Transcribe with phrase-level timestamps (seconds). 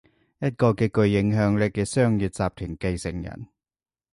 [0.39, 3.49] 一個極具影響力嘅商業集團繼承人